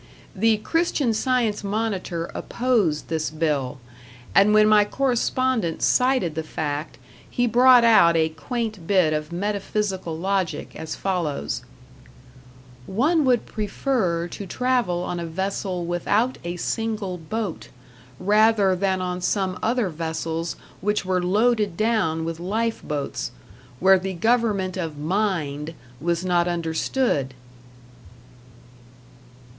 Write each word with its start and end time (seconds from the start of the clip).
The 0.35 0.57
"Christian 0.57 1.13
Science 1.13 1.63
Monitor" 1.63 2.31
opposed 2.33 3.07
this 3.07 3.29
bill; 3.29 3.77
and 4.33 4.51
when 4.51 4.67
my 4.67 4.83
correspondent 4.83 5.83
cited 5.83 6.33
the 6.33 6.41
fact, 6.41 6.97
he 7.29 7.45
brought 7.45 7.83
out 7.83 8.17
a 8.17 8.29
quaint 8.29 8.87
bit 8.87 9.13
of 9.13 9.31
metaphysical 9.31 10.17
logic, 10.17 10.75
as 10.75 10.95
follows: 10.95 11.61
One 12.87 13.25
would 13.25 13.45
prefer 13.45 14.27
to 14.29 14.45
travel 14.47 15.03
on 15.03 15.19
a 15.19 15.25
vessel 15.27 15.85
without 15.85 16.39
a 16.43 16.55
single 16.57 17.19
boat, 17.19 17.67
rather 18.19 18.75
than 18.75 19.01
on 19.03 19.21
some 19.21 19.59
other 19.61 19.87
vessels 19.89 20.55
which 20.79 21.05
were 21.05 21.21
loaded 21.23 21.77
down 21.77 22.25
with 22.25 22.39
life 22.39 22.81
boats, 22.81 23.29
where 23.79 23.99
the 23.99 24.13
government 24.13 24.77
of 24.77 24.97
Mind 24.97 25.75
was 25.99 26.25
not 26.25 26.47
understood! 26.47 27.35